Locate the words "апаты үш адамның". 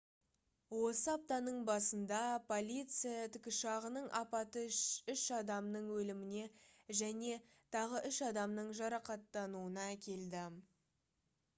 4.21-5.91